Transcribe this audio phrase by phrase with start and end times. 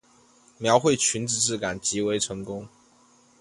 [0.57, 2.67] 描绘裙子质感极为成功